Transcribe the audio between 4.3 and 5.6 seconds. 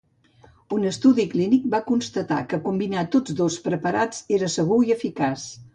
era segur i eficaç.